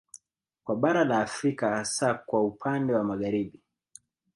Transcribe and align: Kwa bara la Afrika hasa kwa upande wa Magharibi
Kwa 0.63 0.75
bara 0.75 1.03
la 1.05 1.19
Afrika 1.21 1.69
hasa 1.69 2.13
kwa 2.13 2.43
upande 2.43 2.93
wa 2.93 3.03
Magharibi 3.03 3.59